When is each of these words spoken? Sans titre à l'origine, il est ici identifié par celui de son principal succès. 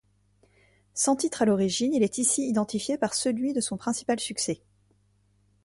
Sans 0.95 1.15
titre 1.15 1.43
à 1.43 1.45
l'origine, 1.45 1.93
il 1.93 2.01
est 2.01 2.17
ici 2.17 2.47
identifié 2.49 2.97
par 2.97 3.13
celui 3.13 3.53
de 3.53 3.61
son 3.61 3.77
principal 3.77 4.19
succès. 4.19 4.63